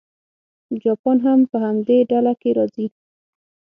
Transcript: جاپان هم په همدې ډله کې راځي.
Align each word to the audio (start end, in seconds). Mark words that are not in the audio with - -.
جاپان 0.83 1.17
هم 1.25 1.39
په 1.51 1.57
همدې 1.65 1.97
ډله 2.09 2.33
کې 2.41 2.49
راځي. 2.57 2.87